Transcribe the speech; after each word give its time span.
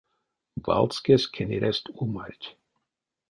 Валскес 0.65 1.23
кенерест 1.33 1.85
умарть. 2.01 2.47